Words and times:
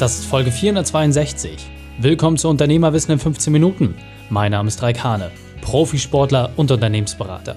Das 0.00 0.18
ist 0.18 0.26
Folge 0.26 0.50
462. 0.50 1.70
Willkommen 2.00 2.36
zu 2.36 2.48
Unternehmerwissen 2.48 3.12
in 3.12 3.20
15 3.20 3.52
Minuten. 3.52 3.94
Mein 4.28 4.50
Name 4.50 4.66
ist 4.66 4.82
Raik 4.82 5.04
Hane, 5.04 5.30
Profisportler 5.60 6.50
und 6.56 6.72
Unternehmensberater. 6.72 7.54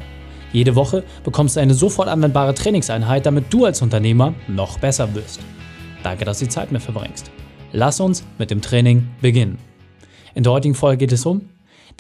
Jede 0.54 0.76
Woche 0.76 1.04
bekommst 1.23 1.55
du 1.55 1.62
eine 1.62 1.73
sofort 1.73 2.08
anwendbare 2.08 2.54
Trainingseinheit, 2.54 3.26
damit 3.26 3.52
du 3.52 3.65
als 3.65 3.81
Unternehmer 3.81 4.36
noch 4.47 4.78
besser 4.78 5.15
wirst. 5.15 5.39
Danke, 6.04 6.26
dass 6.26 6.38
du 6.38 6.46
die 6.46 6.52
Zeit 6.52 6.71
mit 6.71 6.83
verbringst. 6.83 7.31
Lass 7.71 7.99
uns 7.99 8.23
mit 8.38 8.51
dem 8.51 8.62
Training 8.62 9.08
beginnen. 9.19 9.58
In 10.35 10.44
der 10.44 10.54
heutigen 10.54 10.76
Folge 10.76 10.97
geht 10.97 11.13
es 11.13 11.26
um 11.26 11.49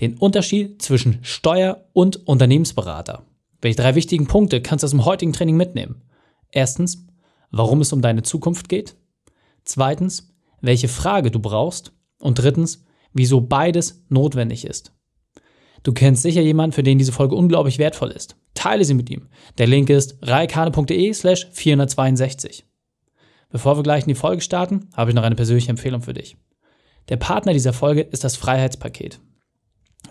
den 0.01 0.17
Unterschied 0.17 0.79
zwischen 0.83 1.17
Steuer- 1.23 1.83
und 1.93 2.27
Unternehmensberater. 2.27 3.23
Welche 3.59 3.81
drei 3.81 3.95
wichtigen 3.95 4.27
Punkte 4.27 4.61
kannst 4.61 4.83
du 4.83 4.85
aus 4.85 4.91
dem 4.91 5.03
heutigen 5.03 5.33
Training 5.33 5.57
mitnehmen? 5.57 6.03
Erstens, 6.51 7.07
warum 7.49 7.81
es 7.81 7.91
um 7.91 8.03
deine 8.03 8.21
Zukunft 8.21 8.69
geht. 8.69 8.95
Zweitens, 9.67 10.33
welche 10.61 10.87
Frage 10.87 11.29
du 11.29 11.39
brauchst. 11.39 11.91
Und 12.19 12.39
drittens, 12.39 12.85
wieso 13.13 13.41
beides 13.41 14.05
notwendig 14.09 14.65
ist. 14.65 14.93
Du 15.83 15.93
kennst 15.93 16.23
sicher 16.23 16.41
jemanden, 16.41 16.73
für 16.73 16.83
den 16.83 16.97
diese 16.97 17.11
Folge 17.11 17.35
unglaublich 17.35 17.77
wertvoll 17.77 18.11
ist. 18.11 18.37
Teile 18.53 18.85
sie 18.85 18.93
mit 18.93 19.09
ihm. 19.09 19.27
Der 19.57 19.67
Link 19.67 19.89
ist 19.89 20.17
reikane.de 20.21 21.13
slash 21.13 21.47
462. 21.51 22.65
Bevor 23.49 23.77
wir 23.77 23.83
gleich 23.83 24.03
in 24.03 24.09
die 24.09 24.15
Folge 24.15 24.41
starten, 24.41 24.89
habe 24.93 25.11
ich 25.11 25.15
noch 25.15 25.23
eine 25.23 25.35
persönliche 25.35 25.69
Empfehlung 25.69 26.01
für 26.01 26.13
dich. 26.13 26.37
Der 27.09 27.17
Partner 27.17 27.53
dieser 27.53 27.73
Folge 27.73 28.01
ist 28.01 28.23
das 28.23 28.35
Freiheitspaket. 28.35 29.19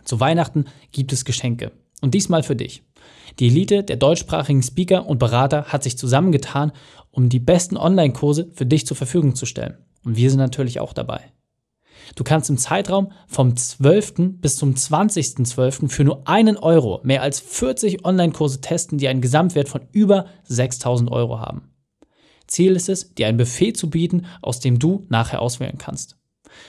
Zu 0.05 0.21
Weihnachten 0.21 0.67
gibt 0.93 1.13
es 1.13 1.25
Geschenke. 1.25 1.73
Und 2.03 2.15
diesmal 2.15 2.43
für 2.43 2.57
dich. 2.57 2.86
Die 3.39 3.49
Elite 3.49 3.83
der 3.83 3.97
deutschsprachigen 3.97 4.63
Speaker 4.63 5.07
und 5.07 5.19
Berater 5.19 5.67
hat 5.67 5.83
sich 5.83 5.99
zusammengetan, 5.99 6.73
um 7.11 7.29
die 7.29 7.39
besten 7.39 7.77
Online-Kurse 7.77 8.51
für 8.53 8.67
dich 8.67 8.87
zur 8.87 8.97
Verfügung 8.97 9.35
zu 9.35 9.47
stellen. 9.47 9.79
Und 10.05 10.17
wir 10.17 10.31
sind 10.31 10.39
natürlich 10.39 10.81
auch 10.81 10.93
dabei. 10.93 11.33
Du 12.15 12.25
kannst 12.25 12.51
im 12.51 12.59
Zeitraum 12.59 13.11
vom 13.27 13.57
12. 13.57 14.39
bis 14.41 14.57
zum 14.57 14.75
20.12. 14.75 15.89
für 15.89 16.05
nur 16.05 16.27
einen 16.29 16.57
Euro 16.57 17.01
mehr 17.03 17.23
als 17.23 17.41
40 17.41 18.05
Online-Kurse 18.05 18.61
testen, 18.61 18.99
die 18.99 19.09
einen 19.09 19.21
Gesamtwert 19.21 19.69
von 19.69 19.83
über 19.93 20.27
6000 20.45 21.11
Euro 21.11 21.41
haben. 21.41 21.71
Ziel 22.47 22.77
ist 22.77 22.89
es, 22.89 23.15
dir 23.15 23.27
ein 23.27 23.37
Buffet 23.37 23.73
zu 23.73 23.91
bieten, 23.91 24.27
aus 24.41 24.61
dem 24.61 24.79
du 24.79 25.05
nachher 25.09 25.43
auswählen 25.43 25.79
kannst. 25.79 26.17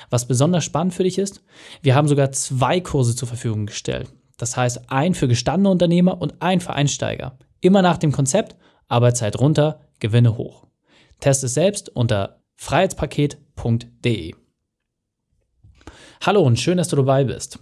Was 0.09 0.28
besonders 0.28 0.64
spannend 0.64 0.94
für 0.94 1.04
dich 1.04 1.17
ist, 1.17 1.44
wir 1.81 1.95
haben 1.95 2.08
sogar 2.08 2.31
zwei 2.31 2.81
Kurse 2.81 3.16
zur 3.16 3.28
Verfügung 3.28 3.67
gestellt. 3.67 4.11
Das 4.38 4.55
heißt, 4.55 4.89
ein 4.89 5.16
für 5.16 5.27
gestandene 5.27 5.69
Unternehmer 5.69 6.21
und 6.21 6.41
ein 6.41 6.61
für 6.61 6.73
Einsteiger. 6.73 7.38
Immer 7.59 7.81
nach 7.81 7.97
dem 7.97 8.11
Konzept 8.11 8.55
Arbeitszeit 8.88 9.39
runter, 9.39 9.81
Gewinne 9.99 10.38
hoch. 10.38 10.67
Test 11.19 11.43
es 11.43 11.55
selbst 11.55 11.89
unter 11.89 12.43
freiheitspaket.de. 12.55 14.35
Hallo 16.21 16.41
und 16.41 16.59
schön, 16.59 16.77
dass 16.77 16.88
du 16.88 16.95
dabei 16.95 17.23
bist. 17.25 17.59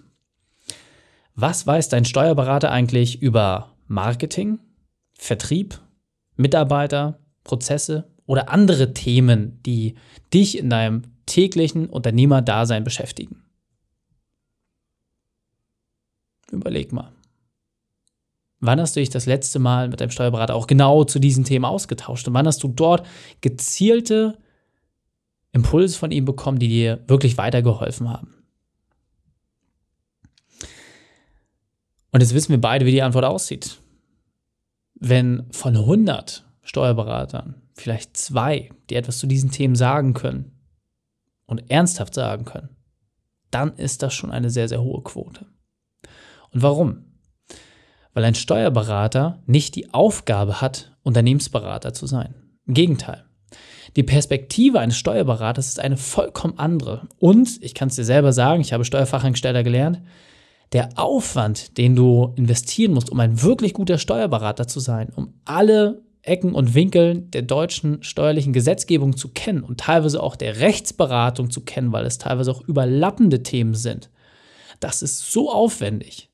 Was 1.36 1.66
weiß 1.66 1.90
dein 1.90 2.06
Steuerberater 2.06 2.72
eigentlich 2.72 3.22
über 3.22 3.76
Marketing, 3.88 4.60
Vertrieb, 5.18 5.80
Mitarbeiter, 6.36 7.20
Prozesse 7.44 8.14
oder 8.26 8.50
andere 8.50 8.94
Themen, 8.94 9.62
die 9.64 9.96
dich 10.34 10.58
in 10.58 10.70
deinem 10.70 11.04
täglichen 11.26 11.90
Unternehmerdasein 11.90 12.84
beschäftigen? 12.84 13.45
Überleg 16.56 16.92
mal. 16.92 17.12
Wann 18.60 18.80
hast 18.80 18.96
du 18.96 19.00
dich 19.00 19.10
das 19.10 19.26
letzte 19.26 19.60
Mal 19.60 19.90
mit 19.90 20.02
deinem 20.02 20.10
Steuerberater 20.10 20.56
auch 20.56 20.68
genau 20.68 21.04
zu 21.04 21.20
diesen 21.20 21.44
Themen 21.44 21.66
ausgetauscht? 21.66 22.28
Und 22.28 22.34
wann 22.34 22.48
hast 22.48 22.64
du 22.64 22.68
dort 22.68 23.06
gezielte 23.42 24.38
Impulse 25.52 25.98
von 25.98 26.12
ihm 26.12 26.26
bekommen, 26.26 26.58
die 26.58 26.68
dir 26.68 27.04
wirklich 27.08 27.38
weitergeholfen 27.38 28.10
haben? 28.10 28.34
Und 32.12 32.22
jetzt 32.22 32.34
wissen 32.34 32.52
wir 32.52 32.62
beide, 32.62 32.86
wie 32.86 32.92
die 32.92 33.02
Antwort 33.02 33.26
aussieht. 33.26 33.82
Wenn 34.96 35.48
von 35.52 35.76
100 35.76 36.46
Steuerberatern 36.64 37.62
vielleicht 37.74 38.16
zwei, 38.16 38.70
die 38.90 38.96
etwas 38.96 39.20
zu 39.20 39.28
diesen 39.28 39.52
Themen 39.52 39.76
sagen 39.76 40.14
können 40.14 40.52
und 41.46 41.70
ernsthaft 41.70 42.14
sagen 42.14 42.46
können, 42.46 42.70
dann 43.52 43.76
ist 43.76 44.02
das 44.02 44.14
schon 44.14 44.32
eine 44.32 44.50
sehr, 44.50 44.70
sehr 44.70 44.82
hohe 44.82 45.04
Quote. 45.04 45.46
Und 46.56 46.64
warum? 46.64 47.04
Weil 48.14 48.24
ein 48.24 48.34
Steuerberater 48.34 49.44
nicht 49.46 49.76
die 49.76 49.94
Aufgabe 49.94 50.62
hat, 50.62 50.96
Unternehmensberater 51.04 51.94
zu 51.94 52.08
sein. 52.08 52.34
Im 52.66 52.74
Gegenteil. 52.74 53.26
Die 53.98 54.04
Perspektive 54.04 54.80
eines 54.80 54.98
Steuerberaters 54.98 55.68
ist 55.68 55.82
eine 55.82 55.98
vollkommen 55.98 56.58
andere. 56.58 57.10
Und, 57.20 57.62
ich 57.62 57.74
kann 57.74 57.90
es 57.90 57.96
dir 57.96 58.06
selber 58.06 58.32
sagen, 58.32 58.62
ich 58.62 58.72
habe 58.72 58.86
Steuerfachangestellter 58.86 59.64
gelernt, 59.64 60.02
der 60.72 60.90
Aufwand, 60.96 61.78
den 61.78 61.94
du 61.94 62.34
investieren 62.38 62.94
musst, 62.94 63.10
um 63.10 63.20
ein 63.20 63.42
wirklich 63.42 63.74
guter 63.74 63.98
Steuerberater 63.98 64.66
zu 64.66 64.80
sein, 64.80 65.10
um 65.14 65.34
alle 65.44 66.04
Ecken 66.22 66.56
und 66.56 66.74
Winkel 66.74 67.20
der 67.20 67.42
deutschen 67.42 68.02
steuerlichen 68.02 68.54
Gesetzgebung 68.54 69.18
zu 69.18 69.28
kennen 69.28 69.62
und 69.62 69.82
teilweise 69.82 70.24
auch 70.24 70.38
der 70.38 70.62
Rechtsberatung 70.62 71.52
zu 71.52 71.62
kennen, 71.62 71.92
weil 71.92 72.06
es 72.06 72.18
teilweise 72.18 72.52
auch 72.52 72.62
überlappende 72.62 73.44
Themen 73.44 73.76
sind, 73.76 74.10
das 74.80 75.02
ist 75.02 75.32
so 75.32 75.52
aufwendig, 75.52 76.30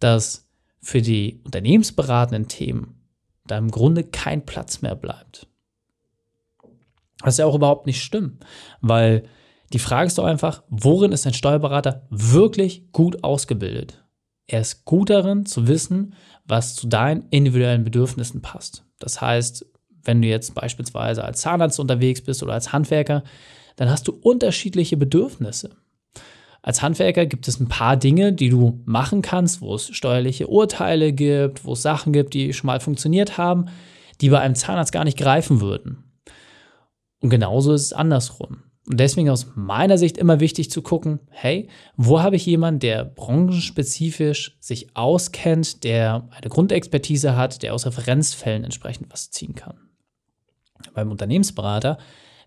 dass 0.00 0.48
für 0.80 1.02
die 1.02 1.40
unternehmensberatenden 1.44 2.48
Themen 2.48 3.02
da 3.46 3.58
im 3.58 3.70
Grunde 3.70 4.04
kein 4.04 4.44
Platz 4.44 4.82
mehr 4.82 4.94
bleibt. 4.94 5.46
Das 7.20 7.34
ist 7.34 7.38
ja 7.38 7.46
auch 7.46 7.54
überhaupt 7.54 7.86
nicht 7.86 8.02
schlimm, 8.02 8.38
weil 8.80 9.24
die 9.72 9.78
Frage 9.78 10.06
ist 10.06 10.18
doch 10.18 10.24
einfach, 10.24 10.62
worin 10.68 11.12
ist 11.12 11.26
ein 11.26 11.34
Steuerberater 11.34 12.06
wirklich 12.10 12.92
gut 12.92 13.24
ausgebildet? 13.24 14.04
Er 14.46 14.60
ist 14.60 14.84
gut 14.84 15.10
darin 15.10 15.44
zu 15.44 15.66
wissen, 15.66 16.14
was 16.44 16.76
zu 16.76 16.86
deinen 16.86 17.28
individuellen 17.30 17.82
Bedürfnissen 17.82 18.42
passt. 18.42 18.84
Das 19.00 19.20
heißt, 19.20 19.66
wenn 20.04 20.22
du 20.22 20.28
jetzt 20.28 20.54
beispielsweise 20.54 21.24
als 21.24 21.40
Zahnarzt 21.40 21.80
unterwegs 21.80 22.22
bist 22.22 22.42
oder 22.42 22.52
als 22.52 22.72
Handwerker, 22.72 23.24
dann 23.74 23.90
hast 23.90 24.06
du 24.06 24.12
unterschiedliche 24.12 24.96
Bedürfnisse. 24.96 25.76
Als 26.66 26.82
Handwerker 26.82 27.26
gibt 27.26 27.46
es 27.46 27.60
ein 27.60 27.68
paar 27.68 27.96
Dinge, 27.96 28.32
die 28.32 28.48
du 28.48 28.82
machen 28.86 29.22
kannst, 29.22 29.60
wo 29.60 29.76
es 29.76 29.86
steuerliche 29.94 30.48
Urteile 30.48 31.12
gibt, 31.12 31.64
wo 31.64 31.74
es 31.74 31.82
Sachen 31.82 32.12
gibt, 32.12 32.34
die 32.34 32.52
schon 32.52 32.66
mal 32.66 32.80
funktioniert 32.80 33.38
haben, 33.38 33.66
die 34.20 34.30
bei 34.30 34.40
einem 34.40 34.56
Zahnarzt 34.56 34.90
gar 34.90 35.04
nicht 35.04 35.16
greifen 35.16 35.60
würden. 35.60 36.02
Und 37.20 37.30
genauso 37.30 37.72
ist 37.72 37.82
es 37.82 37.92
andersrum. 37.92 38.64
Und 38.88 38.98
deswegen 38.98 39.30
aus 39.30 39.52
meiner 39.54 39.96
Sicht 39.96 40.18
immer 40.18 40.40
wichtig 40.40 40.68
zu 40.72 40.82
gucken, 40.82 41.20
hey, 41.30 41.68
wo 41.96 42.20
habe 42.20 42.34
ich 42.34 42.44
jemanden, 42.44 42.80
der 42.80 43.04
branchenspezifisch 43.04 44.56
sich 44.58 44.96
auskennt, 44.96 45.84
der 45.84 46.28
eine 46.32 46.50
Grundexpertise 46.50 47.36
hat, 47.36 47.62
der 47.62 47.74
aus 47.74 47.86
Referenzfällen 47.86 48.64
entsprechend 48.64 49.12
was 49.12 49.30
ziehen 49.30 49.54
kann. 49.54 49.76
Beim 50.94 51.12
Unternehmensberater 51.12 51.98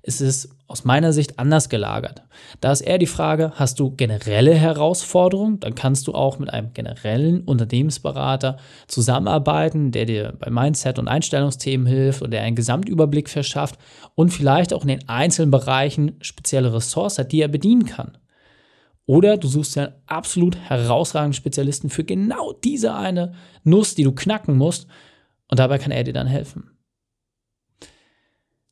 ist 0.01 0.21
es 0.21 0.49
aus 0.67 0.85
meiner 0.85 1.13
Sicht 1.13 1.39
anders 1.39 1.67
gelagert. 1.67 2.23
Da 2.61 2.71
ist 2.71 2.81
eher 2.81 2.97
die 2.97 3.05
Frage, 3.05 3.51
hast 3.55 3.79
du 3.79 3.91
generelle 3.91 4.53
Herausforderungen, 4.53 5.59
dann 5.59 5.75
kannst 5.75 6.07
du 6.07 6.13
auch 6.13 6.39
mit 6.39 6.51
einem 6.51 6.73
generellen 6.73 7.41
Unternehmensberater 7.41 8.57
zusammenarbeiten, 8.87 9.91
der 9.91 10.05
dir 10.05 10.33
bei 10.39 10.49
Mindset 10.49 10.99
und 10.99 11.07
Einstellungsthemen 11.07 11.87
hilft 11.87 12.21
und 12.21 12.31
der 12.31 12.43
einen 12.43 12.55
Gesamtüberblick 12.55 13.29
verschafft 13.29 13.77
und 14.15 14.29
vielleicht 14.29 14.73
auch 14.73 14.83
in 14.83 14.89
den 14.89 15.09
einzelnen 15.09 15.51
Bereichen 15.51 16.15
spezielle 16.21 16.73
Ressourcen 16.73 17.23
hat, 17.23 17.31
die 17.31 17.41
er 17.41 17.47
bedienen 17.47 17.85
kann. 17.85 18.17
Oder 19.05 19.37
du 19.37 19.47
suchst 19.47 19.75
dir 19.75 19.87
einen 19.87 19.95
absolut 20.05 20.55
herausragenden 20.55 21.33
Spezialisten 21.33 21.89
für 21.89 22.03
genau 22.03 22.53
diese 22.53 22.93
eine 22.93 23.33
Nuss, 23.63 23.95
die 23.95 24.03
du 24.03 24.11
knacken 24.11 24.55
musst 24.55 24.87
und 25.49 25.59
dabei 25.59 25.79
kann 25.79 25.91
er 25.91 26.03
dir 26.03 26.13
dann 26.13 26.27
helfen. 26.27 26.68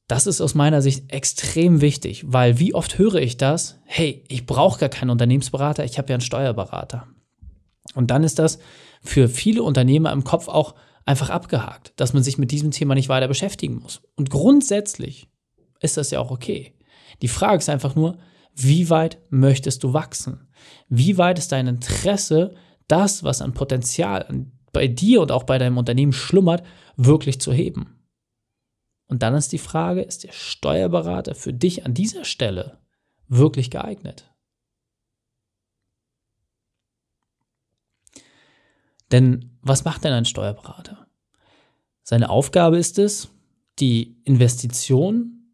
Das 0.08 0.26
ist 0.26 0.40
aus 0.40 0.56
meiner 0.56 0.82
Sicht 0.82 1.12
extrem 1.12 1.82
wichtig, 1.82 2.24
weil 2.26 2.60
wie 2.60 2.74
oft 2.74 2.98
höre 2.98 3.16
ich 3.16 3.36
das? 3.36 3.80
Hey, 3.84 4.24
ich 4.30 4.46
brauche 4.46 4.80
gar 4.80 4.90
keinen 4.90 5.10
Unternehmensberater, 5.10 5.84
ich 5.84 5.98
habe 5.98 6.10
ja 6.10 6.16
einen 6.16 6.22
Steuerberater. 6.22 7.08
Und 7.94 8.10
dann 8.10 8.24
ist 8.24 8.40
das 8.40 8.60
für 9.02 9.28
viele 9.28 9.64
Unternehmer 9.64 10.14
im 10.14 10.24
Kopf 10.24 10.48
auch 10.48 10.76
einfach 11.06 11.30
abgehakt, 11.30 11.94
dass 11.98 12.14
man 12.14 12.24
sich 12.24 12.38
mit 12.38 12.52
diesem 12.52 12.72
Thema 12.72 12.96
nicht 12.96 13.10
weiter 13.10 13.28
beschäftigen 13.28 13.80
muss. 13.80 14.02
Und 14.16 14.30
grundsätzlich 14.30 15.28
ist 15.82 15.98
das 15.98 16.12
ja 16.12 16.20
auch 16.20 16.32
okay. 16.32 16.74
Die 17.22 17.28
Frage 17.28 17.58
ist 17.58 17.70
einfach 17.70 17.96
nur, 17.96 18.18
wie 18.56 18.90
weit 18.90 19.20
möchtest 19.30 19.84
du 19.84 19.94
wachsen? 19.94 20.48
Wie 20.90 21.18
weit 21.18 21.38
ist 21.38 21.52
dein 21.52 21.68
Interesse, 21.68 22.56
das, 22.88 23.24
was 23.24 23.42
an 23.42 23.54
Potenzial 23.54 24.26
bei 24.72 24.88
dir 24.88 25.22
und 25.22 25.32
auch 25.32 25.44
bei 25.44 25.58
deinem 25.58 25.78
Unternehmen 25.78 26.14
schlummert, 26.14 26.64
wirklich 26.96 27.42
zu 27.42 27.52
heben? 27.52 27.97
Und 29.08 29.24
dann 29.24 29.36
ist 29.36 29.52
die 29.52 29.58
Frage, 29.58 30.02
ist 30.02 30.24
der 30.24 30.34
Steuerberater 30.34 31.34
für 31.34 31.54
dich 31.54 31.86
an 31.86 31.94
dieser 31.94 32.26
Stelle 32.26 32.80
wirklich 33.28 33.72
geeignet? 33.72 34.30
Denn 39.12 39.58
was 39.62 39.86
macht 39.86 40.04
denn 40.04 40.14
ein 40.14 40.26
Steuerberater? 40.26 41.08
Seine 42.04 42.30
Aufgabe 42.30 42.78
ist 42.78 43.00
es, 43.00 43.30
die 43.80 44.18
Investition 44.24 45.54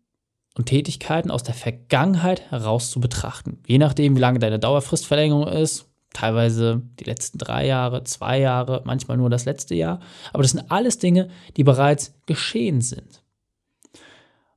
und 0.55 0.65
Tätigkeiten 0.67 1.31
aus 1.31 1.43
der 1.43 1.55
Vergangenheit 1.55 2.51
heraus 2.51 2.91
zu 2.91 2.99
betrachten. 2.99 3.61
Je 3.67 3.77
nachdem, 3.77 4.15
wie 4.15 4.21
lange 4.21 4.39
deine 4.39 4.59
Dauerfristverlängerung 4.59 5.47
ist, 5.47 5.89
teilweise 6.13 6.83
die 6.99 7.05
letzten 7.05 7.39
drei 7.39 7.65
Jahre, 7.65 8.03
zwei 8.03 8.39
Jahre, 8.39 8.83
manchmal 8.85 9.17
nur 9.17 9.29
das 9.29 9.45
letzte 9.45 9.75
Jahr. 9.75 9.99
Aber 10.31 10.43
das 10.43 10.51
sind 10.51 10.71
alles 10.71 10.99
Dinge, 10.99 11.29
die 11.57 11.63
bereits 11.63 12.13
geschehen 12.27 12.81
sind. 12.81 13.22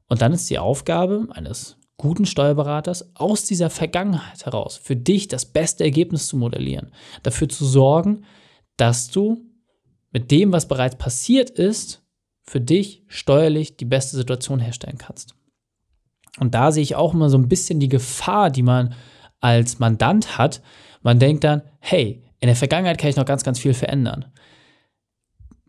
Und 0.08 0.22
dann 0.22 0.32
ist 0.32 0.48
die 0.50 0.58
Aufgabe 0.58 1.28
eines 1.30 1.76
guten 1.96 2.26
Steuerberaters 2.26 3.16
aus 3.16 3.44
dieser 3.44 3.70
Vergangenheit 3.70 4.44
heraus 4.44 4.76
für 4.76 4.96
dich 4.96 5.28
das 5.28 5.46
beste 5.46 5.84
Ergebnis 5.84 6.26
zu 6.26 6.36
modellieren, 6.36 6.92
dafür 7.22 7.48
zu 7.48 7.64
sorgen, 7.64 8.24
dass 8.76 9.08
du 9.08 9.42
mit 10.12 10.30
dem, 10.30 10.52
was 10.52 10.68
bereits 10.68 10.96
passiert 10.96 11.50
ist, 11.50 12.02
für 12.42 12.60
dich 12.60 13.02
steuerlich 13.08 13.76
die 13.76 13.84
beste 13.84 14.16
Situation 14.16 14.60
herstellen 14.60 14.98
kannst. 14.98 15.34
Und 16.38 16.54
da 16.54 16.70
sehe 16.70 16.82
ich 16.82 16.94
auch 16.94 17.14
immer 17.14 17.30
so 17.30 17.38
ein 17.38 17.48
bisschen 17.48 17.80
die 17.80 17.88
Gefahr, 17.88 18.50
die 18.50 18.62
man 18.62 18.94
als 19.40 19.78
Mandant 19.78 20.38
hat. 20.38 20.62
Man 21.02 21.18
denkt 21.18 21.44
dann, 21.44 21.62
hey, 21.80 22.22
in 22.40 22.46
der 22.46 22.56
Vergangenheit 22.56 22.98
kann 22.98 23.10
ich 23.10 23.16
noch 23.16 23.24
ganz, 23.24 23.42
ganz 23.42 23.58
viel 23.58 23.74
verändern. 23.74 24.26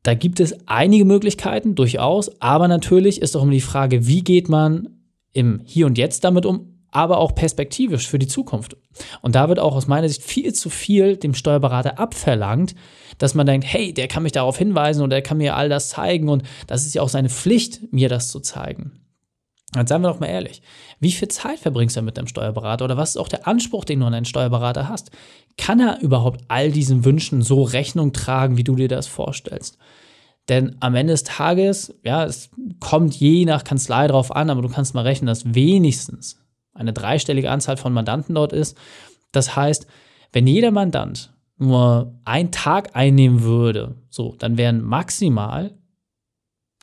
Da 0.07 0.13
gibt 0.13 0.39
es 0.39 0.55
einige 0.67 1.03
Möglichkeiten, 1.03 1.75
durchaus, 1.75 2.31
aber 2.41 2.69
natürlich 2.69 3.21
ist 3.21 3.35
auch 3.35 3.43
immer 3.43 3.51
die 3.51 3.59
Frage, 3.59 4.07
wie 4.07 4.23
geht 4.23 4.47
man 4.47 4.87
im 5.33 5.59
Hier 5.65 5.85
und 5.85 5.97
Jetzt 5.97 6.23
damit 6.23 6.45
um, 6.45 6.79
aber 6.91 7.17
auch 7.17 7.35
perspektivisch 7.35 8.07
für 8.07 8.17
die 8.17 8.27
Zukunft. 8.27 8.77
Und 9.21 9.35
da 9.35 9.49
wird 9.49 9.59
auch 9.59 9.75
aus 9.75 9.87
meiner 9.87 10.07
Sicht 10.07 10.23
viel 10.23 10.53
zu 10.53 10.69
viel 10.69 11.17
dem 11.17 11.33
Steuerberater 11.33 11.99
abverlangt, 11.99 12.73
dass 13.17 13.35
man 13.35 13.47
denkt, 13.47 13.67
hey, 13.67 13.93
der 13.93 14.07
kann 14.07 14.23
mich 14.23 14.31
darauf 14.31 14.57
hinweisen 14.57 15.03
und 15.03 15.09
der 15.09 15.21
kann 15.21 15.39
mir 15.39 15.57
all 15.57 15.67
das 15.67 15.89
zeigen 15.89 16.29
und 16.29 16.43
das 16.67 16.85
ist 16.85 16.95
ja 16.95 17.01
auch 17.01 17.09
seine 17.09 17.27
Pflicht, 17.27 17.91
mir 17.91 18.07
das 18.07 18.29
zu 18.29 18.39
zeigen. 18.39 18.93
Jetzt 19.75 19.89
seien 19.89 20.01
wir 20.01 20.07
doch 20.07 20.19
mal 20.19 20.27
ehrlich, 20.27 20.61
wie 20.99 21.11
viel 21.11 21.27
Zeit 21.27 21.59
verbringst 21.59 21.97
du 21.97 22.01
mit 22.01 22.17
deinem 22.17 22.27
Steuerberater 22.27 22.85
oder 22.85 22.97
was 22.97 23.11
ist 23.11 23.17
auch 23.17 23.27
der 23.27 23.47
Anspruch, 23.47 23.83
den 23.83 23.99
du 23.99 24.05
an 24.05 24.13
deinen 24.13 24.25
Steuerberater 24.25 24.87
hast? 24.87 25.11
Kann 25.57 25.79
er 25.79 25.99
überhaupt 26.01 26.41
all 26.47 26.71
diesen 26.71 27.03
Wünschen 27.03 27.41
so 27.41 27.63
Rechnung 27.63 28.13
tragen, 28.13 28.57
wie 28.57 28.63
du 28.63 28.75
dir 28.75 28.87
das 28.87 29.07
vorstellst? 29.07 29.77
Denn 30.47 30.77
am 30.79 30.95
Ende 30.95 31.11
des 31.11 31.23
Tages, 31.23 31.93
ja, 32.03 32.23
es 32.23 32.49
kommt 32.79 33.15
je 33.15 33.43
nach 33.43 33.65
Kanzlei 33.65 34.07
drauf 34.07 34.33
an, 34.33 34.49
aber 34.49 34.61
du 34.61 34.69
kannst 34.69 34.93
mal 34.93 35.01
rechnen, 35.01 35.27
dass 35.27 35.53
wenigstens 35.53 36.39
eine 36.73 36.93
dreistellige 36.93 37.51
Anzahl 37.51 37.75
von 37.75 37.91
Mandanten 37.91 38.35
dort 38.35 38.53
ist. 38.53 38.77
Das 39.33 39.57
heißt, 39.57 39.87
wenn 40.31 40.47
jeder 40.47 40.71
Mandant 40.71 41.33
nur 41.57 42.13
einen 42.23 42.51
Tag 42.51 42.95
einnehmen 42.95 43.41
würde, 43.41 43.95
so, 44.09 44.35
dann 44.39 44.57
wären 44.57 44.81
maximal 44.81 45.77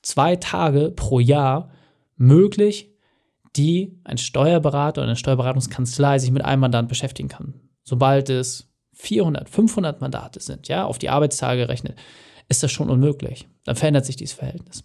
zwei 0.02 0.36
Tage 0.36 0.92
pro 0.94 1.20
Jahr 1.20 1.70
möglich, 2.16 2.90
die 3.56 4.00
ein 4.04 4.18
Steuerberater 4.18 5.02
oder 5.02 5.08
eine 5.08 5.16
Steuerberatungskanzlei 5.16 6.18
sich 6.18 6.30
mit 6.30 6.44
einem 6.44 6.60
Mandant 6.60 6.88
beschäftigen 6.88 7.28
kann. 7.28 7.54
Sobald 7.84 8.30
es 8.30 8.72
400, 8.94 9.48
500 9.48 10.00
Mandate 10.00 10.40
sind, 10.40 10.68
ja, 10.68 10.84
auf 10.84 10.98
die 10.98 11.10
Arbeitstage 11.10 11.62
gerechnet, 11.62 11.98
ist 12.48 12.62
das 12.62 12.72
schon 12.72 12.90
unmöglich. 12.90 13.48
Dann 13.64 13.76
verändert 13.76 14.06
sich 14.06 14.16
dieses 14.16 14.34
Verhältnis. 14.34 14.84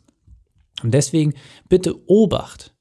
Und 0.84 0.94
deswegen 0.94 1.34
bitte 1.68 1.96
Obacht. 2.08 2.74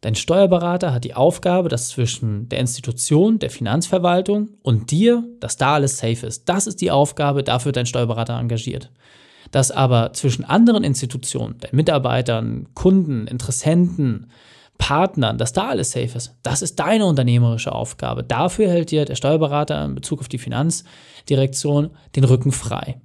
Dein 0.00 0.14
Steuerberater 0.14 0.94
hat 0.94 1.04
die 1.04 1.14
Aufgabe, 1.14 1.68
dass 1.68 1.88
zwischen 1.88 2.48
der 2.48 2.60
Institution, 2.60 3.40
der 3.40 3.50
Finanzverwaltung 3.50 4.50
und 4.62 4.92
dir, 4.92 5.24
dass 5.40 5.56
da 5.56 5.74
alles 5.74 5.98
safe 5.98 6.24
ist. 6.26 6.48
Das 6.48 6.68
ist 6.68 6.80
die 6.80 6.92
Aufgabe, 6.92 7.42
dafür 7.42 7.72
dein 7.72 7.86
Steuerberater 7.86 8.38
engagiert. 8.38 8.92
Dass 9.50 9.70
aber 9.70 10.12
zwischen 10.12 10.44
anderen 10.44 10.84
Institutionen, 10.84 11.56
Mitarbeitern, 11.72 12.68
Kunden, 12.74 13.26
Interessenten, 13.26 14.30
Partnern, 14.78 15.38
dass 15.38 15.52
da 15.52 15.68
alles 15.68 15.90
safe 15.90 16.16
ist, 16.16 16.36
das 16.42 16.62
ist 16.62 16.78
deine 16.78 17.04
unternehmerische 17.06 17.72
Aufgabe. 17.72 18.22
Dafür 18.22 18.68
hält 18.68 18.90
dir 18.90 19.04
der 19.04 19.16
Steuerberater 19.16 19.84
in 19.84 19.96
Bezug 19.96 20.20
auf 20.20 20.28
die 20.28 20.38
Finanzdirektion 20.38 21.90
den 22.14 22.24
Rücken 22.24 22.52
frei. 22.52 23.00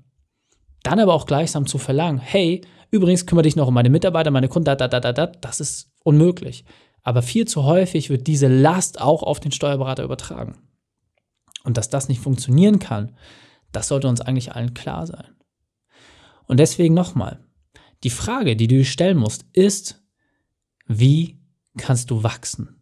Dann 0.83 0.99
aber 0.99 1.13
auch 1.13 1.25
gleichsam 1.25 1.65
zu 1.65 1.77
verlangen, 1.77 2.19
hey, 2.19 2.61
übrigens 2.91 3.25
kümmere 3.25 3.43
dich 3.43 3.55
noch 3.55 3.67
um 3.67 3.73
meine 3.73 3.89
Mitarbeiter, 3.89 4.31
meine 4.31 4.49
Kunden, 4.49 4.65
da, 4.65 4.75
da, 4.75 4.87
da, 4.87 4.99
da, 4.99 5.13
da, 5.13 5.27
das 5.27 5.59
ist 5.59 5.89
unmöglich. 6.03 6.63
Aber 7.01 7.21
viel 7.21 7.45
zu 7.45 7.63
häufig 7.63 8.09
wird 8.09 8.27
diese 8.27 8.47
Last 8.47 9.01
auch 9.01 9.23
auf 9.23 9.39
den 9.39 9.51
Steuerberater 9.51 10.03
übertragen. 10.03 10.57
Und 11.63 11.77
dass 11.77 11.89
das 11.89 12.07
nicht 12.07 12.21
funktionieren 12.21 12.79
kann, 12.79 13.15
das 13.71 13.87
sollte 13.87 14.07
uns 14.07 14.21
eigentlich 14.21 14.53
allen 14.53 14.73
klar 14.73 15.07
sein. 15.07 15.25
Und 16.47 16.59
deswegen 16.59 16.93
nochmal, 16.93 17.39
die 18.03 18.09
Frage, 18.09 18.55
die 18.55 18.67
du 18.67 18.77
dir 18.77 18.85
stellen 18.85 19.17
musst, 19.17 19.45
ist, 19.53 20.03
wie 20.87 21.39
kannst 21.77 22.11
du 22.11 22.23
wachsen? 22.23 22.81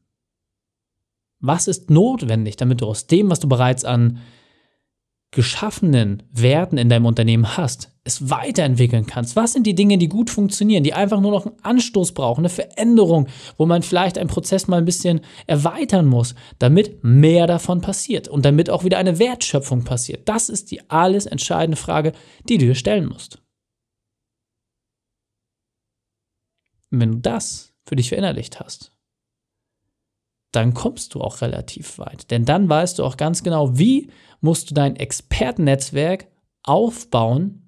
Was 1.39 1.67
ist 1.67 1.89
notwendig, 1.89 2.55
damit 2.57 2.81
du 2.81 2.85
aus 2.85 3.07
dem, 3.07 3.29
was 3.29 3.39
du 3.39 3.47
bereits 3.47 3.85
an 3.85 4.19
geschaffenen 5.31 6.23
Werten 6.33 6.77
in 6.77 6.89
deinem 6.89 7.05
Unternehmen 7.05 7.55
hast, 7.55 7.89
es 8.03 8.29
weiterentwickeln 8.29 9.05
kannst. 9.05 9.37
Was 9.37 9.53
sind 9.53 9.65
die 9.65 9.75
Dinge, 9.75 9.97
die 9.97 10.09
gut 10.09 10.29
funktionieren, 10.29 10.83
die 10.83 10.93
einfach 10.93 11.21
nur 11.21 11.31
noch 11.31 11.45
einen 11.45 11.55
Anstoß 11.63 12.11
brauchen, 12.11 12.41
eine 12.41 12.49
Veränderung, 12.49 13.27
wo 13.57 13.65
man 13.65 13.81
vielleicht 13.81 14.17
einen 14.17 14.29
Prozess 14.29 14.67
mal 14.67 14.77
ein 14.77 14.85
bisschen 14.85 15.21
erweitern 15.47 16.05
muss, 16.05 16.35
damit 16.59 17.03
mehr 17.03 17.47
davon 17.47 17.79
passiert 17.79 18.27
und 18.27 18.43
damit 18.43 18.69
auch 18.69 18.83
wieder 18.83 18.97
eine 18.97 19.19
Wertschöpfung 19.19 19.85
passiert. 19.85 20.27
Das 20.27 20.49
ist 20.49 20.69
die 20.69 20.89
alles 20.89 21.27
entscheidende 21.27 21.77
Frage, 21.77 22.11
die 22.49 22.57
du 22.57 22.65
dir 22.65 22.75
stellen 22.75 23.07
musst. 23.07 23.41
Und 26.91 26.99
wenn 26.99 27.11
du 27.11 27.17
das 27.19 27.73
für 27.83 27.95
dich 27.95 28.09
verinnerlicht 28.09 28.59
hast, 28.59 28.91
dann 30.51 30.73
kommst 30.73 31.13
du 31.13 31.21
auch 31.21 31.41
relativ 31.41 31.97
weit. 31.97 32.29
Denn 32.29 32.45
dann 32.45 32.67
weißt 32.67 32.99
du 32.99 33.05
auch 33.05 33.17
ganz 33.17 33.41
genau, 33.41 33.77
wie 33.77 34.11
musst 34.41 34.69
du 34.69 34.73
dein 34.73 34.97
Expertennetzwerk 34.97 36.27
aufbauen, 36.63 37.61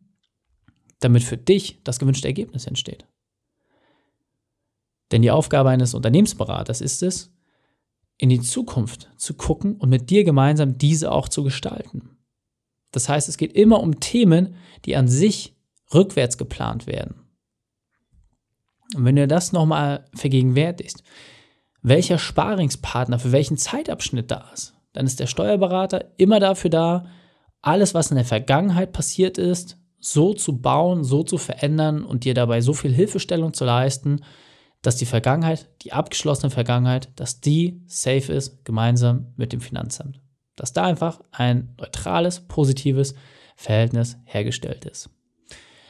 damit 0.99 1.23
für 1.23 1.37
dich 1.37 1.81
das 1.83 1.99
gewünschte 1.99 2.27
Ergebnis 2.27 2.67
entsteht. 2.67 3.07
Denn 5.11 5.21
die 5.21 5.31
Aufgabe 5.31 5.69
eines 5.69 5.93
Unternehmensberaters 5.93 6.81
ist 6.81 7.03
es, 7.03 7.31
in 8.17 8.29
die 8.29 8.41
Zukunft 8.41 9.11
zu 9.17 9.33
gucken 9.33 9.75
und 9.75 9.89
mit 9.89 10.09
dir 10.09 10.23
gemeinsam 10.23 10.77
diese 10.77 11.11
auch 11.11 11.29
zu 11.29 11.43
gestalten. 11.43 12.17
Das 12.91 13.09
heißt, 13.09 13.27
es 13.27 13.37
geht 13.37 13.53
immer 13.53 13.79
um 13.79 13.99
Themen, 13.99 14.55
die 14.85 14.95
an 14.95 15.07
sich 15.07 15.55
rückwärts 15.93 16.37
geplant 16.37 16.87
werden. 16.87 17.22
Und 18.95 19.05
wenn 19.05 19.15
du 19.15 19.27
das 19.27 19.51
nochmal 19.51 20.05
vergegenwärtigst, 20.13 21.03
welcher 21.81 22.17
Sparingspartner 22.17 23.19
für 23.19 23.31
welchen 23.31 23.57
Zeitabschnitt 23.57 24.31
da 24.31 24.49
ist, 24.53 24.73
dann 24.93 25.05
ist 25.05 25.19
der 25.19 25.27
Steuerberater 25.27 26.05
immer 26.17 26.39
dafür 26.39 26.69
da, 26.69 27.05
alles, 27.61 27.93
was 27.93 28.11
in 28.11 28.15
der 28.15 28.25
Vergangenheit 28.25 28.93
passiert 28.93 29.37
ist, 29.37 29.77
so 29.99 30.33
zu 30.33 30.59
bauen, 30.59 31.03
so 31.03 31.23
zu 31.23 31.37
verändern 31.37 32.03
und 32.03 32.25
dir 32.25 32.33
dabei 32.33 32.61
so 32.61 32.73
viel 32.73 32.93
Hilfestellung 32.93 33.53
zu 33.53 33.63
leisten, 33.63 34.19
dass 34.81 34.97
die 34.97 35.05
Vergangenheit, 35.05 35.69
die 35.81 35.93
abgeschlossene 35.93 36.49
Vergangenheit, 36.49 37.09
dass 37.15 37.39
die 37.39 37.81
safe 37.87 38.33
ist, 38.33 38.65
gemeinsam 38.65 39.33
mit 39.37 39.53
dem 39.53 39.61
Finanzamt. 39.61 40.21
Dass 40.57 40.73
da 40.73 40.83
einfach 40.83 41.21
ein 41.31 41.73
neutrales, 41.79 42.41
positives 42.41 43.15
Verhältnis 43.55 44.17
hergestellt 44.25 44.83
ist. 44.85 45.09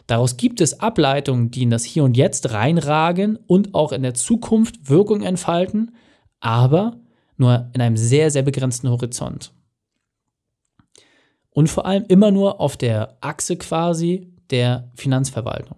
Daraus 0.08 0.38
gibt 0.38 0.60
es 0.60 0.80
Ableitungen, 0.80 1.50
die 1.52 1.64
in 1.64 1.70
das 1.70 1.84
Hier 1.84 2.04
und 2.04 2.18
Jetzt 2.18 2.52
reinragen 2.52 3.38
und 3.48 3.74
auch 3.74 3.92
in 3.92 4.04
der 4.04 4.14
Zukunft 4.14 4.90
Wirkung 4.90 5.22
entfalten, 5.22 5.96
aber 6.40 6.98
nur 7.38 7.70
in 7.74 7.82
einem 7.82 7.98
sehr, 7.98 8.30
sehr 8.30 8.44
begrenzten 8.44 8.90
Horizont. 8.90 9.54
Und 11.50 11.70
vor 11.70 11.86
allem 11.86 12.06
immer 12.08 12.32
nur 12.32 12.60
auf 12.60 12.78
der 12.78 13.18
Achse 13.22 13.58
quasi 13.58 14.34
der 14.50 14.92
Finanzverwaltung. 14.96 15.78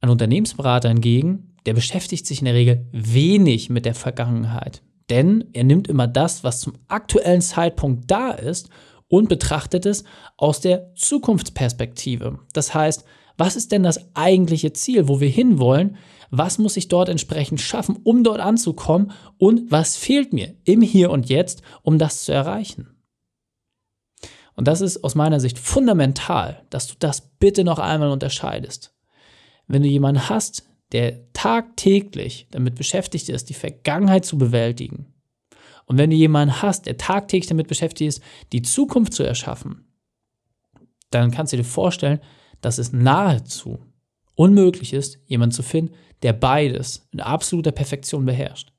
Ein 0.00 0.10
Unternehmensberater 0.10 0.88
hingegen, 0.88 1.56
der 1.64 1.74
beschäftigt 1.74 2.26
sich 2.26 2.38
in 2.38 2.44
der 2.44 2.54
Regel 2.54 2.86
wenig 2.92 3.70
mit 3.70 3.84
der 3.84 3.94
Vergangenheit, 3.94 4.82
denn 5.10 5.44
er 5.52 5.64
nimmt 5.64 5.88
immer 5.88 6.06
das, 6.06 6.44
was 6.44 6.60
zum 6.60 6.74
aktuellen 6.86 7.40
Zeitpunkt 7.40 8.10
da 8.10 8.30
ist 8.30 8.68
und 9.08 9.28
betrachtet 9.28 9.86
es 9.86 10.04
aus 10.36 10.60
der 10.60 10.94
Zukunftsperspektive. 10.94 12.40
Das 12.52 12.74
heißt, 12.74 13.04
was 13.36 13.56
ist 13.56 13.72
denn 13.72 13.82
das 13.82 14.14
eigentliche 14.14 14.72
Ziel, 14.72 15.08
wo 15.08 15.20
wir 15.20 15.28
hinwollen? 15.28 15.96
Was 16.30 16.58
muss 16.58 16.76
ich 16.76 16.88
dort 16.88 17.08
entsprechend 17.08 17.60
schaffen, 17.60 17.98
um 18.02 18.24
dort 18.24 18.40
anzukommen? 18.40 19.12
Und 19.38 19.70
was 19.70 19.96
fehlt 19.96 20.32
mir 20.32 20.54
im 20.64 20.80
Hier 20.80 21.10
und 21.10 21.28
Jetzt, 21.28 21.62
um 21.82 21.98
das 21.98 22.24
zu 22.24 22.32
erreichen? 22.32 22.96
Und 24.54 24.66
das 24.66 24.80
ist 24.80 25.04
aus 25.04 25.14
meiner 25.14 25.38
Sicht 25.38 25.58
fundamental, 25.58 26.62
dass 26.70 26.86
du 26.86 26.94
das 26.98 27.20
bitte 27.38 27.62
noch 27.62 27.78
einmal 27.78 28.10
unterscheidest. 28.10 28.94
Wenn 29.68 29.82
du 29.82 29.88
jemanden 29.88 30.28
hast, 30.28 30.64
der 30.92 31.30
tagtäglich 31.32 32.48
damit 32.50 32.76
beschäftigt 32.76 33.28
ist, 33.28 33.50
die 33.50 33.54
Vergangenheit 33.54 34.24
zu 34.24 34.38
bewältigen, 34.38 35.12
und 35.86 35.98
wenn 35.98 36.10
du 36.10 36.16
jemanden 36.16 36.60
hast, 36.62 36.86
der 36.86 36.98
tagtäglich 36.98 37.48
damit 37.48 37.68
beschäftigt 37.68 38.08
ist, 38.08 38.22
die 38.52 38.62
Zukunft 38.62 39.14
zu 39.14 39.22
erschaffen, 39.22 39.86
dann 41.10 41.30
kannst 41.30 41.52
du 41.52 41.56
dir 41.56 41.64
vorstellen, 41.64 42.20
dass 42.60 42.78
es 42.78 42.92
nahezu 42.92 43.78
unmöglich 44.34 44.92
ist, 44.92 45.18
jemanden 45.26 45.54
zu 45.54 45.62
finden, 45.62 45.94
der 46.22 46.32
beides 46.32 47.08
in 47.12 47.20
absoluter 47.20 47.72
Perfektion 47.72 48.24
beherrscht, 48.24 48.72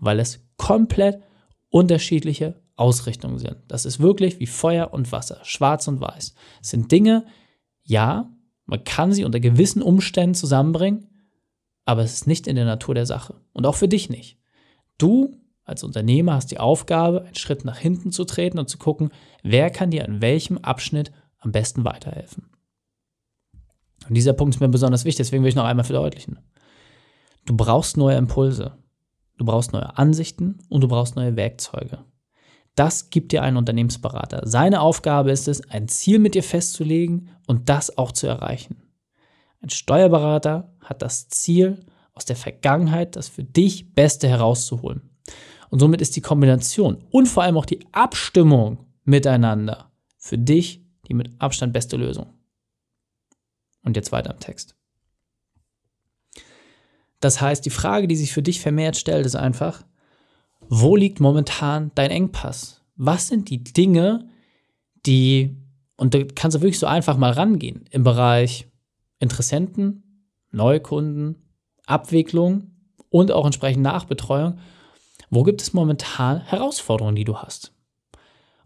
weil 0.00 0.18
es 0.18 0.40
komplett 0.56 1.22
unterschiedliche 1.68 2.62
Ausrichtungen 2.76 3.38
sind. 3.38 3.56
Das 3.68 3.84
ist 3.84 4.00
wirklich 4.00 4.40
wie 4.40 4.46
Feuer 4.46 4.92
und 4.92 5.12
Wasser, 5.12 5.40
schwarz 5.42 5.86
und 5.86 6.00
weiß. 6.00 6.34
Es 6.62 6.70
sind 6.70 6.90
Dinge, 6.90 7.26
ja, 7.82 8.30
man 8.66 8.82
kann 8.84 9.12
sie 9.12 9.24
unter 9.24 9.40
gewissen 9.40 9.82
Umständen 9.82 10.34
zusammenbringen, 10.34 11.08
aber 11.84 12.02
es 12.02 12.14
ist 12.14 12.26
nicht 12.26 12.46
in 12.46 12.56
der 12.56 12.64
Natur 12.64 12.94
der 12.94 13.06
Sache 13.06 13.40
und 13.52 13.66
auch 13.66 13.74
für 13.74 13.88
dich 13.88 14.08
nicht. 14.08 14.38
Du 14.96 15.36
als 15.64 15.82
Unternehmer 15.82 16.34
hast 16.34 16.50
die 16.50 16.60
Aufgabe, 16.60 17.22
einen 17.22 17.34
Schritt 17.34 17.64
nach 17.64 17.78
hinten 17.78 18.12
zu 18.12 18.24
treten 18.24 18.58
und 18.58 18.68
zu 18.68 18.78
gucken, 18.78 19.10
wer 19.42 19.70
kann 19.70 19.90
dir 19.90 20.04
an 20.04 20.20
welchem 20.20 20.58
Abschnitt 20.58 21.12
am 21.38 21.52
besten 21.52 21.84
weiterhelfen. 21.84 22.50
Und 24.08 24.14
dieser 24.14 24.34
Punkt 24.34 24.54
ist 24.54 24.60
mir 24.60 24.68
besonders 24.68 25.04
wichtig, 25.04 25.26
deswegen 25.26 25.42
will 25.42 25.48
ich 25.48 25.54
noch 25.54 25.64
einmal 25.64 25.84
verdeutlichen. 25.84 26.38
Du 27.46 27.56
brauchst 27.56 27.96
neue 27.96 28.16
Impulse, 28.16 28.76
du 29.38 29.44
brauchst 29.44 29.72
neue 29.72 29.96
Ansichten 29.96 30.58
und 30.68 30.82
du 30.82 30.88
brauchst 30.88 31.16
neue 31.16 31.36
Werkzeuge. 31.36 32.04
Das 32.74 33.10
gibt 33.10 33.32
dir 33.32 33.42
ein 33.42 33.56
Unternehmensberater. 33.56 34.42
Seine 34.44 34.80
Aufgabe 34.80 35.30
ist 35.30 35.48
es, 35.48 35.70
ein 35.70 35.88
Ziel 35.88 36.18
mit 36.18 36.34
dir 36.34 36.42
festzulegen 36.42 37.30
und 37.46 37.68
das 37.68 37.96
auch 37.96 38.12
zu 38.12 38.26
erreichen. 38.26 38.82
Ein 39.62 39.70
Steuerberater 39.70 40.74
hat 40.80 41.00
das 41.00 41.28
Ziel, 41.28 41.86
aus 42.12 42.24
der 42.24 42.36
Vergangenheit 42.36 43.16
das 43.16 43.28
für 43.28 43.42
dich 43.42 43.94
Beste 43.94 44.28
herauszuholen. 44.28 45.13
Und 45.74 45.80
somit 45.80 46.00
ist 46.00 46.14
die 46.14 46.20
Kombination 46.20 46.98
und 47.10 47.26
vor 47.26 47.42
allem 47.42 47.56
auch 47.56 47.66
die 47.66 47.84
Abstimmung 47.90 48.86
miteinander 49.02 49.90
für 50.16 50.38
dich 50.38 50.84
die 51.08 51.14
mit 51.14 51.32
Abstand 51.40 51.72
beste 51.72 51.96
Lösung. 51.96 52.32
Und 53.82 53.96
jetzt 53.96 54.12
weiter 54.12 54.30
im 54.30 54.38
Text. 54.38 54.76
Das 57.18 57.40
heißt, 57.40 57.66
die 57.66 57.70
Frage, 57.70 58.06
die 58.06 58.14
sich 58.14 58.32
für 58.32 58.40
dich 58.40 58.60
vermehrt 58.60 58.96
stellt, 58.96 59.26
ist 59.26 59.34
einfach, 59.34 59.84
wo 60.68 60.94
liegt 60.94 61.18
momentan 61.18 61.90
dein 61.96 62.12
Engpass? 62.12 62.84
Was 62.94 63.26
sind 63.26 63.50
die 63.50 63.64
Dinge, 63.64 64.28
die, 65.06 65.56
und 65.96 66.14
da 66.14 66.20
kannst 66.36 66.56
du 66.56 66.60
wirklich 66.60 66.78
so 66.78 66.86
einfach 66.86 67.16
mal 67.16 67.32
rangehen, 67.32 67.86
im 67.90 68.04
Bereich 68.04 68.68
Interessenten, 69.18 70.28
Neukunden, 70.52 71.34
Abwicklung 71.84 72.70
und 73.10 73.32
auch 73.32 73.44
entsprechend 73.44 73.82
Nachbetreuung, 73.82 74.60
wo 75.30 75.42
gibt 75.42 75.62
es 75.62 75.72
momentan 75.72 76.40
Herausforderungen, 76.40 77.16
die 77.16 77.24
du 77.24 77.38
hast? 77.38 77.72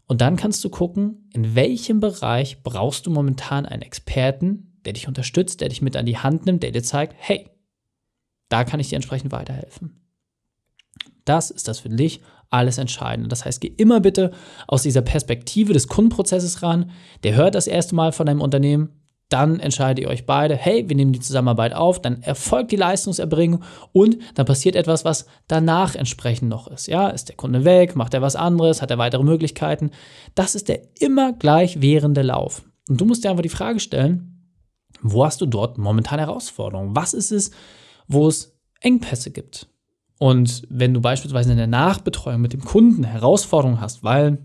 Und 0.07 0.21
dann 0.23 0.37
kannst 0.37 0.65
du 0.65 0.71
gucken, 0.71 1.29
in 1.35 1.55
welchem 1.55 2.01
Bereich 2.01 2.63
brauchst 2.63 3.07
du 3.07 3.11
momentan 3.11 3.67
einen 3.67 3.83
Experten, 3.83 4.79
der 4.85 4.95
dich 4.95 5.07
unterstützt, 5.07 5.61
der 5.61 5.69
dich 5.69 5.83
mit 5.83 5.97
an 5.97 6.07
die 6.07 6.17
Hand 6.17 6.47
nimmt, 6.47 6.63
der 6.63 6.73
dir 6.73 6.83
zeigt, 6.83 7.15
hey, 7.19 7.51
da 8.49 8.65
kann 8.65 8.81
ich 8.81 8.89
dir 8.89 8.97
entsprechend 8.97 9.33
weiterhelfen. 9.33 10.01
Das 11.27 11.51
ist 11.51 11.69
das 11.69 11.81
für 11.81 11.91
dich 11.91 12.23
alles 12.49 12.79
Entscheidende. 12.79 13.29
Das 13.29 13.45
heißt, 13.45 13.61
geh 13.61 13.69
immer 13.69 14.01
bitte 14.01 14.33
aus 14.67 14.83
dieser 14.83 15.03
Perspektive 15.03 15.75
des 15.75 15.89
Kundenprozesses 15.89 16.63
ran. 16.63 16.91
Der 17.23 17.35
hört 17.35 17.55
das 17.55 17.67
erste 17.67 17.95
Mal 17.95 18.13
von 18.13 18.25
deinem 18.25 18.41
Unternehmen, 18.41 18.98
dann 19.29 19.61
entscheidet 19.61 20.03
ihr 20.03 20.09
euch 20.09 20.25
beide, 20.25 20.57
hey, 20.57 20.89
wir 20.89 20.97
nehmen 20.97 21.13
die 21.13 21.21
Zusammenarbeit 21.21 21.75
auf, 21.75 22.01
dann 22.01 22.23
erfolgt 22.23 22.73
die 22.73 22.77
Leistungserbringung 22.77 23.63
und 23.93 24.19
dann 24.35 24.47
passiert 24.47 24.75
etwas, 24.75 25.05
was 25.05 25.27
danach 25.49 25.95
entsprechend 25.95 26.49
noch 26.49 26.67
ist. 26.69 26.87
Ja, 26.87 27.09
ist 27.09 27.29
der 27.29 27.37
Kunde 27.37 27.65
weg, 27.65 27.95
macht 27.95 28.15
er 28.15 28.23
was 28.23 28.37
anderes, 28.37 28.81
hat 28.81 28.91
er 28.91 28.99
weitere 28.99 29.23
Möglichkeiten? 29.23 29.91
Das 30.35 30.55
ist 30.55 30.69
der 30.69 30.81
immer 30.99 31.35
gleich 31.35 31.81
währende 31.83 32.23
Lauf. 32.23 32.63
Und 32.89 33.01
du 33.01 33.05
musst 33.05 33.25
dir 33.25 33.31
einfach 33.31 33.43
die 33.43 33.51
Frage 33.51 33.81
stellen, 33.81 34.39
wo 35.03 35.25
hast 35.25 35.41
du 35.41 35.47
dort 35.47 35.77
momentan 35.77 36.19
Herausforderungen? 36.19 36.97
Was 36.97 37.13
ist 37.13 37.31
es, 37.31 37.51
wo 38.07 38.27
es 38.27 38.59
Engpässe 38.81 39.31
gibt? 39.31 39.69
Und 40.19 40.63
wenn 40.69 40.95
du 40.95 41.01
beispielsweise 41.01 41.53
in 41.53 41.59
der 41.59 41.67
Nachbetreuung 41.67 42.41
mit 42.41 42.53
dem 42.53 42.65
Kunden 42.65 43.05
Herausforderungen 43.05 43.81
hast, 43.81 44.03
weil 44.03 44.39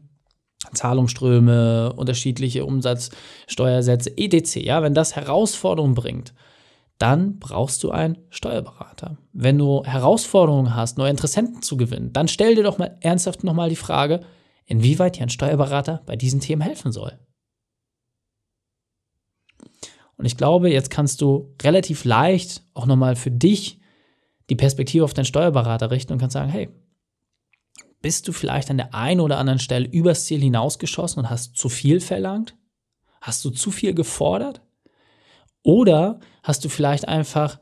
Zahlungsströme, 0.75 1.94
unterschiedliche 1.94 2.65
Umsatzsteuersätze, 2.65 4.18
etc. 4.18 4.56
Ja, 4.58 4.82
wenn 4.82 4.94
das 4.94 5.15
Herausforderungen 5.15 5.96
bringt, 5.96 6.34
dann 6.98 7.39
brauchst 7.39 7.84
du 7.84 7.92
einen 7.92 8.18
Steuerberater. 8.30 9.18
Wenn 9.34 9.58
du 9.58 9.84
Herausforderungen 9.84 10.75
hast, 10.75 10.98
neue 10.98 11.10
Interessenten 11.10 11.62
zu 11.62 11.75
gewinnen, 11.75 12.13
dann 12.13 12.27
stell 12.27 12.56
dir 12.56 12.63
doch 12.63 12.77
mal 12.77 12.98
ernsthaft 13.01 13.44
nochmal 13.44 13.70
die 13.70 13.75
Frage, 13.75 14.22
inwieweit 14.65 15.18
dir 15.18 15.24
ein 15.24 15.30
Steuerberater 15.30 16.01
bei 16.06 16.15
diesen 16.15 16.39
Themen 16.39 16.62
helfen 16.62 16.92
soll. 16.92 17.20
Und 20.15 20.25
ich 20.25 20.38
glaube, 20.38 20.72
jetzt 20.72 20.89
kannst 20.89 21.22
du 21.22 21.56
relativ 21.62 22.06
leicht 22.06 22.63
auch 22.74 22.86
nochmal 22.86 23.15
für 23.15 23.32
dich 23.32 23.80
die 24.50 24.56
Perspektive 24.56 25.03
auf 25.03 25.13
deinen 25.13 25.25
Steuerberater 25.25 25.92
richten 25.92 26.13
und 26.13 26.20
kannst 26.20 26.34
sagen, 26.34 26.50
hey, 26.50 26.70
bist 28.03 28.27
du 28.27 28.33
vielleicht 28.33 28.69
an 28.69 28.77
der 28.77 28.93
einen 28.93 29.22
oder 29.22 29.39
anderen 29.39 29.60
Stelle 29.60 29.88
übers 29.88 30.25
Ziel 30.25 30.41
hinausgeschossen 30.41 31.24
und 31.24 31.29
hast 31.29 31.55
zu 31.57 31.69
viel 31.69 32.01
verlangt? 32.01 32.55
Hast 33.22 33.43
du 33.45 33.50
zu 33.50 33.72
viel 33.72 33.93
gefordert? 33.95 34.62
Oder 35.63 36.19
hast 36.43 36.65
du 36.65 36.69
vielleicht 36.69 37.07
einfach 37.07 37.60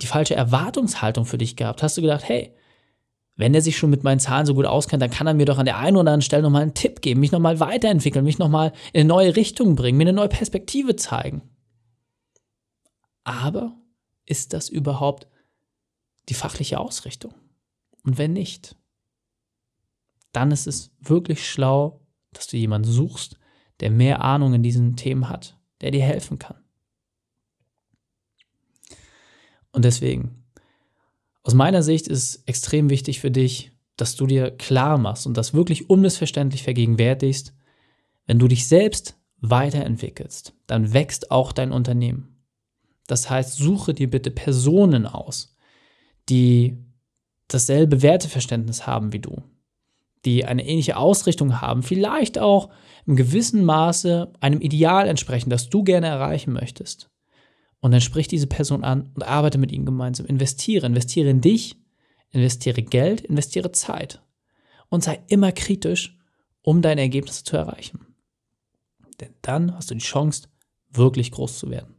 die 0.00 0.06
falsche 0.06 0.36
Erwartungshaltung 0.36 1.26
für 1.26 1.38
dich 1.38 1.56
gehabt? 1.56 1.82
Hast 1.82 1.96
du 1.96 2.02
gedacht, 2.02 2.22
hey, 2.26 2.54
wenn 3.34 3.52
er 3.52 3.62
sich 3.62 3.76
schon 3.76 3.90
mit 3.90 4.04
meinen 4.04 4.20
Zahlen 4.20 4.46
so 4.46 4.54
gut 4.54 4.64
auskennt, 4.64 5.02
dann 5.02 5.10
kann 5.10 5.26
er 5.26 5.34
mir 5.34 5.46
doch 5.46 5.58
an 5.58 5.66
der 5.66 5.78
einen 5.78 5.96
oder 5.96 6.00
anderen 6.02 6.22
Stelle 6.22 6.44
nochmal 6.44 6.62
einen 6.62 6.74
Tipp 6.74 7.02
geben, 7.02 7.18
mich 7.18 7.32
nochmal 7.32 7.58
weiterentwickeln, 7.58 8.24
mich 8.24 8.38
nochmal 8.38 8.72
in 8.92 9.00
eine 9.00 9.08
neue 9.08 9.34
Richtung 9.34 9.74
bringen, 9.74 9.98
mir 9.98 10.04
eine 10.04 10.12
neue 10.12 10.28
Perspektive 10.28 10.94
zeigen. 10.94 11.42
Aber 13.24 13.74
ist 14.24 14.52
das 14.52 14.68
überhaupt 14.68 15.26
die 16.28 16.34
fachliche 16.34 16.78
Ausrichtung? 16.78 17.34
Und 18.04 18.18
wenn 18.18 18.32
nicht, 18.32 18.76
dann 20.32 20.50
ist 20.50 20.66
es 20.66 20.92
wirklich 21.00 21.48
schlau, 21.48 22.00
dass 22.32 22.46
du 22.46 22.56
jemanden 22.56 22.90
suchst, 22.90 23.38
der 23.80 23.90
mehr 23.90 24.22
Ahnung 24.22 24.54
in 24.54 24.62
diesen 24.62 24.96
Themen 24.96 25.28
hat, 25.28 25.58
der 25.80 25.90
dir 25.90 26.02
helfen 26.02 26.38
kann. 26.38 26.56
Und 29.72 29.84
deswegen, 29.84 30.44
aus 31.42 31.54
meiner 31.54 31.82
Sicht 31.82 32.08
ist 32.08 32.42
extrem 32.46 32.90
wichtig 32.90 33.20
für 33.20 33.30
dich, 33.30 33.72
dass 33.96 34.16
du 34.16 34.26
dir 34.26 34.50
klar 34.50 34.98
machst 34.98 35.26
und 35.26 35.36
das 35.36 35.54
wirklich 35.54 35.90
unmissverständlich 35.90 36.62
vergegenwärtigst, 36.62 37.54
wenn 38.26 38.38
du 38.38 38.48
dich 38.48 38.68
selbst 38.68 39.16
weiterentwickelst, 39.40 40.54
dann 40.66 40.92
wächst 40.92 41.30
auch 41.30 41.52
dein 41.52 41.72
Unternehmen. 41.72 42.44
Das 43.06 43.28
heißt, 43.28 43.56
suche 43.56 43.94
dir 43.94 44.08
bitte 44.08 44.30
Personen 44.30 45.06
aus, 45.06 45.56
die 46.28 46.78
dasselbe 47.48 48.02
Werteverständnis 48.02 48.86
haben 48.86 49.12
wie 49.12 49.18
du, 49.18 49.42
die 50.24 50.44
eine 50.44 50.66
ähnliche 50.66 50.96
Ausrichtung 50.96 51.60
haben, 51.60 51.82
vielleicht 51.82 52.38
auch 52.38 52.70
im 53.06 53.16
gewissen 53.16 53.64
Maße 53.64 54.32
einem 54.40 54.60
Ideal 54.60 55.08
entsprechen, 55.08 55.50
das 55.50 55.68
du 55.68 55.82
gerne 55.82 56.06
erreichen 56.06 56.52
möchtest. 56.52 57.10
Und 57.80 57.92
dann 57.92 58.00
sprich 58.00 58.28
diese 58.28 58.46
Person 58.46 58.84
an 58.84 59.10
und 59.14 59.22
arbeite 59.22 59.58
mit 59.58 59.72
ihnen 59.72 59.86
gemeinsam. 59.86 60.26
Investiere, 60.26 60.86
investiere 60.86 61.30
in 61.30 61.40
dich, 61.40 61.76
investiere 62.30 62.82
Geld, 62.82 63.22
investiere 63.22 63.72
Zeit. 63.72 64.22
Und 64.90 65.02
sei 65.02 65.20
immer 65.28 65.52
kritisch, 65.52 66.18
um 66.62 66.82
deine 66.82 67.00
Ergebnisse 67.00 67.44
zu 67.44 67.56
erreichen. 67.56 68.14
Denn 69.20 69.34
dann 69.40 69.74
hast 69.74 69.90
du 69.90 69.94
die 69.94 70.00
Chance, 70.00 70.48
wirklich 70.90 71.30
groß 71.30 71.58
zu 71.58 71.70
werden. 71.70 71.94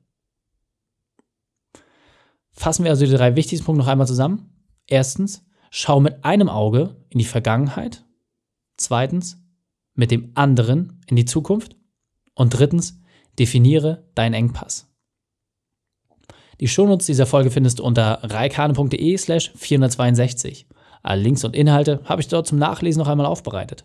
Fassen 2.51 2.83
wir 2.83 2.91
also 2.91 3.05
die 3.05 3.11
drei 3.11 3.35
wichtigsten 3.35 3.65
Punkte 3.65 3.79
noch 3.79 3.87
einmal 3.87 4.07
zusammen. 4.07 4.67
Erstens, 4.85 5.43
schau 5.71 5.99
mit 5.99 6.23
einem 6.25 6.49
Auge 6.49 6.97
in 7.09 7.17
die 7.17 7.25
Vergangenheit 7.25 8.05
Zweitens, 8.81 9.37
mit 9.93 10.09
dem 10.09 10.31
anderen 10.33 10.99
in 11.05 11.15
die 11.15 11.25
Zukunft. 11.25 11.75
Und 12.33 12.49
drittens, 12.57 12.99
definiere 13.37 14.09
deinen 14.15 14.33
Engpass. 14.33 14.87
Die 16.59 16.67
Shownotes 16.67 17.05
dieser 17.05 17.27
Folge 17.27 17.51
findest 17.51 17.77
du 17.77 17.83
unter 17.83 18.19
reikane.de 18.23 19.17
slash 19.17 19.51
462. 19.55 20.65
Alle 21.03 21.21
Links 21.21 21.43
und 21.43 21.55
Inhalte 21.55 22.01
habe 22.05 22.21
ich 22.21 22.27
dort 22.27 22.47
zum 22.47 22.57
Nachlesen 22.57 22.99
noch 22.99 23.07
einmal 23.07 23.27
aufbereitet. 23.27 23.83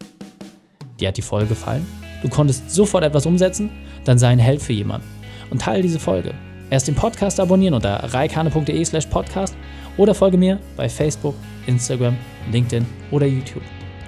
Dir 0.99 1.09
hat 1.09 1.19
die 1.19 1.23
Folge 1.23 1.49
gefallen? 1.49 1.87
Du 2.23 2.31
konntest 2.31 2.71
sofort 2.71 3.05
etwas 3.05 3.27
umsetzen? 3.27 3.69
Dann 4.07 4.19
sei 4.19 4.29
ein 4.29 4.39
Held 4.39 4.63
für 4.63 4.73
jemanden 4.73 5.07
und 5.51 5.61
teile 5.61 5.83
diese 5.83 6.01
Folge. 6.01 6.33
Erst 6.71 6.89
den 6.89 6.95
Podcast 6.95 7.39
abonnieren 7.39 7.75
unter 7.75 7.97
reikane.de 8.15 8.83
slash 8.87 9.07
podcast 9.07 9.55
oder 9.99 10.15
folge 10.15 10.39
mir 10.39 10.59
bei 10.75 10.89
Facebook, 10.89 11.35
Instagram, 11.67 12.17
LinkedIn 12.51 12.87
oder 13.11 13.27
YouTube. 13.27 13.63